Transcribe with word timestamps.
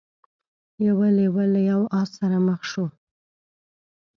یو 0.87 0.97
لیوه 1.17 1.43
له 1.53 1.59
یو 1.71 1.81
آس 1.99 2.09
سره 2.19 2.37
مخ 2.47 2.61
شو. 2.71 2.85